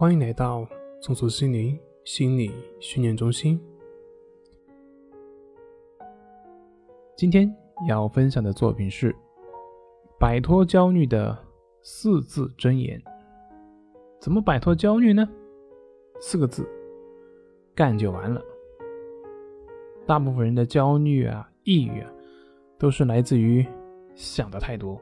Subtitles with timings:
[0.00, 0.66] 欢迎来到
[1.02, 3.60] 松鼠心灵心理训练中心。
[7.14, 7.54] 今天
[7.86, 9.12] 要分享的作品是
[10.18, 11.36] 《摆脱焦虑的
[11.82, 12.98] 四字真言》。
[14.18, 15.28] 怎么摆脱焦虑呢？
[16.18, 16.66] 四个字：
[17.74, 18.42] 干就完了。
[20.06, 22.10] 大部分人的焦虑啊、抑郁啊，
[22.78, 23.66] 都是来自于
[24.14, 24.98] 想的太多。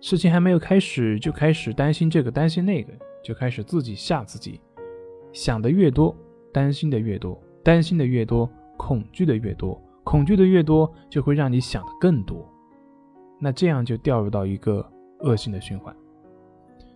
[0.00, 2.92] 事情还没有开始，就开始担心这个担心那个，
[3.26, 4.60] 就开始自己吓自己。
[5.32, 6.14] 想的越多，
[6.52, 12.48] 担心的越多，担心的越多，恐惧的越多，恐惧的越多，就会让你想的更多。
[13.40, 14.88] 那这样就掉入到一个
[15.22, 15.92] 恶性的循环。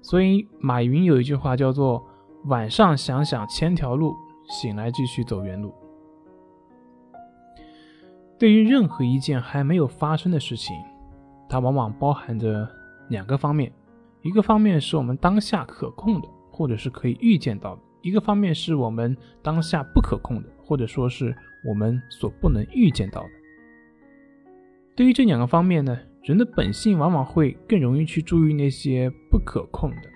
[0.00, 2.06] 所以马云有一句话叫做
[2.46, 4.14] “晚上想想千条路，
[4.48, 5.74] 醒来继续走原路”。
[8.38, 10.76] 对于任何一件还没有发生的事情，
[11.48, 12.68] 它往往包含着。
[13.08, 13.70] 两个方面，
[14.22, 21.34] 一个方面是我们当下可控的，或者是可以预见到的；一个方面是我们当下不可控的，或者说是
[21.68, 23.28] 我们所不能预见到的。
[24.94, 30.08] 对于这两个方面呢，人的本性往往会更容易去注意那些不可控的，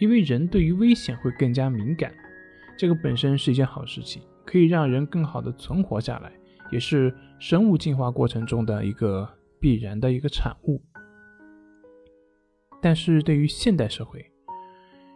[0.00, 2.12] 因为人对于危险会更加敏感。
[2.76, 6.32] 这个本身是一件好事情，可以让人更好的存活下来，
[6.72, 9.28] 也是生物进化过程中的一个
[9.60, 10.82] 必然的一个产物。
[12.82, 14.26] 但是对于现代社会，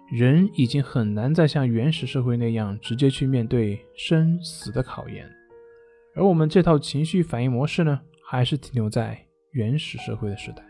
[0.08, 5.28] 人已经很难再像原始社会那样直接去面对生死的考验，
[6.14, 9.18] 而我们这套情绪反应模式呢，还是停留在
[9.50, 10.64] 原始社会的时代。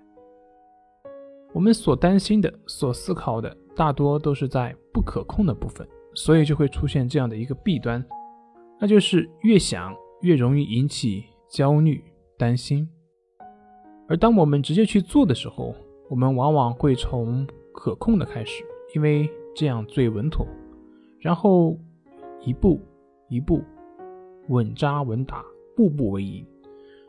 [1.52, 8.02] 我们所担心的、所思考的，大多都是在不可控的部分，所以就会出现这样的一个弊端，
[8.80, 12.02] 那就是越想越容易引起焦虑、
[12.39, 12.89] 担心，
[14.08, 15.74] 而当我们直接去做的时候，
[16.09, 20.47] 我们往往会从可控的开始，因为这样最稳妥，
[21.19, 21.77] 然后
[22.41, 22.81] 一步
[23.29, 23.63] 一步
[24.48, 26.47] 稳扎稳打，步步为营。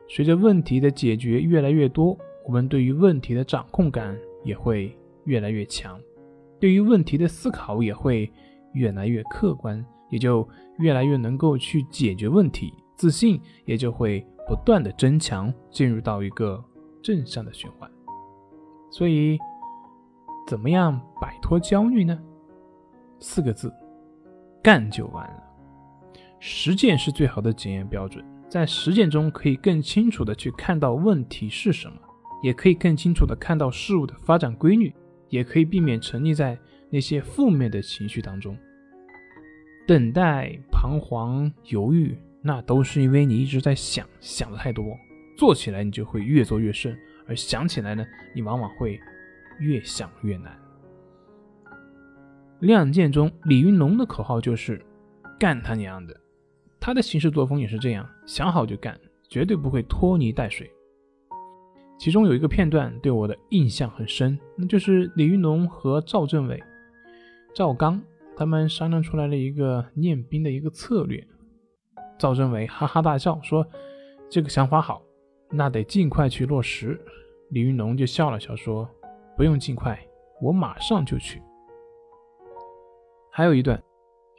[0.08, 6.00] 随着问题的解决越来越多，我们对于问题的掌控感也会越来越强，
[6.60, 8.32] 对于问题的思考也会
[8.74, 10.48] 越来越客观，也就
[10.80, 16.64] 越来越能够去解决问题，自信也就会不断的增强，进入到一个
[17.04, 17.92] 正向的循环。
[18.90, 19.38] 所以，
[20.48, 22.18] 怎么样摆脱焦虑呢？
[23.20, 23.74] 四个字，
[24.64, 25.44] 干就完了。
[26.40, 31.98] 实践是最好的检验标准，在实践中可以更清楚的去看到问题是什么，
[32.44, 34.94] 也可以更清楚的看到事物的发展规律，
[35.30, 36.58] 也可以避免沉溺在
[36.90, 38.56] 那些负面的情绪当中。
[39.88, 44.96] 等待、彷徨、犹豫，那都是因为你一直在想，想的太多，
[45.38, 46.98] 做起来你就会越做越顺。
[47.28, 49.00] 而想起来呢，你往往会
[49.60, 50.58] 越想越难。
[52.66, 54.84] 《亮剑》中李云龙的口号就是
[55.40, 56.20] “干他娘的”，
[56.80, 59.00] 他的行事作风也是这样，想好就干，
[59.30, 60.72] 绝对不会拖泥带水。
[62.00, 66.64] 其中有一个片段对我的印象很深，那就是李云龙和赵政委、
[67.54, 68.02] 赵刚
[68.36, 71.28] 他们商量出来了一个练兵的一个策略。
[72.18, 73.68] 赵政委哈哈大笑说
[74.30, 75.02] ：“这个想法好。”
[75.50, 77.00] 那得尽快去落实。
[77.50, 78.90] 李云龙就笑了笑说
[79.38, 79.98] ：“不用尽快，
[80.42, 81.42] 我马上就去。”
[83.32, 83.82] 还有一段，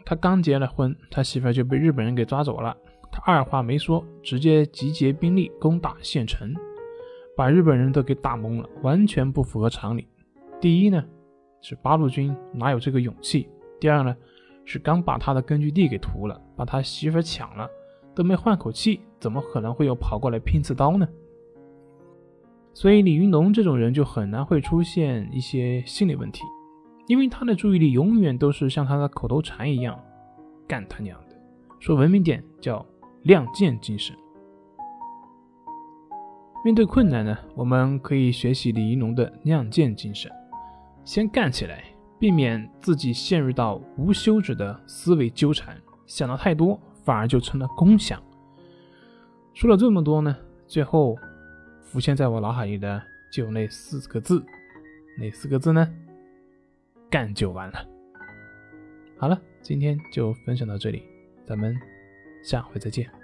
[0.04, 2.76] 他刚结了婚，他媳妇就被日本人给抓走了。
[3.10, 6.52] 他二话没说，直接集结兵力攻打县城，
[7.36, 10.06] 把日本人都给打懵了，完全不符合常理。
[10.60, 11.02] 第一呢，
[11.62, 13.48] 是八路军哪有这个勇气；
[13.80, 14.14] 第二呢，
[14.66, 17.66] 是刚把他的根据地给屠了，把他媳妇抢了。
[18.19, 21.09] 都没换口气，怎么可能会有跑过来拼刺刀呢？
[22.75, 26.43] 所以李云龙这种人就很难会出现一些心理问题，
[27.06, 29.97] 因为他的注意力永远都是像他的口头禅一样，
[30.67, 31.37] 干他娘的！
[31.79, 32.84] 说文明点叫
[33.23, 34.17] 亮剑精神。
[36.65, 40.29] 面对困难呢，我们可以学习李云龙的亮剑精神，
[41.05, 41.85] 先干起来，
[42.19, 46.81] 避免自己陷入到无休止的思维纠缠，想的太多。
[47.08, 48.22] 反而就成了共享。
[49.55, 51.16] 说了这么多呢，最后
[51.81, 53.02] 浮现在我脑海里的
[53.32, 54.44] 就那四个字，
[55.19, 55.90] 哪四个字呢？
[57.08, 57.78] 干就完了。
[59.16, 61.02] 好了，今天就分享到这里，
[61.46, 61.75] 咱们
[62.43, 63.18] 下回再见。